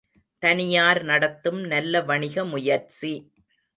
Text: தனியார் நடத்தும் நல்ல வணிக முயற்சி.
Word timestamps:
தனியார் 0.43 1.03
நடத்தும் 1.03 1.59
நல்ல 1.65 2.01
வணிக 2.01 2.45
முயற்சி. 2.45 3.13